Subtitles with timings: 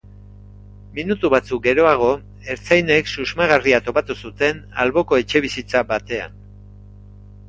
[0.99, 2.07] Minutu batzuk geroago,
[2.53, 6.35] ertzainek susmagarria topatu zuten alboko etxebizitza batean.